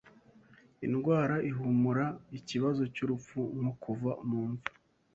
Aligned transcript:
Indwara 0.85 1.35
ihumura 1.49 2.05
Ikibazo 2.39 2.81
cyurupfu 2.93 3.39
nko 3.59 3.71
kuva 3.83 4.11
mu 4.29 4.41
mva 4.51 4.67